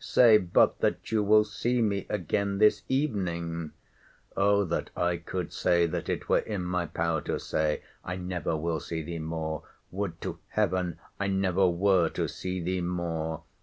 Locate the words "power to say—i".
6.84-8.16